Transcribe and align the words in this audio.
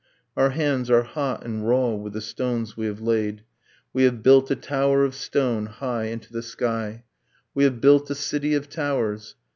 Our 0.35 0.49
hands 0.49 0.89
are 0.89 1.03
hot 1.03 1.45
and 1.45 1.67
raw 1.67 1.91
with 1.93 2.13
the 2.13 2.21
stones 2.21 2.75
we 2.75 2.87
have 2.87 3.01
laid, 3.01 3.43
We 3.93 4.01
have 4.05 4.23
built 4.23 4.49
a 4.49 4.55
tower 4.55 5.03
of 5.05 5.13
stone 5.13 5.67
high 5.67 6.05
into 6.05 6.33
the 6.33 6.41
sky. 6.41 7.03
We 7.53 7.65
have 7.65 7.81
built 7.81 8.09
a 8.09 8.15
city 8.15 8.55
of 8.55 8.67
towers. 8.67 9.35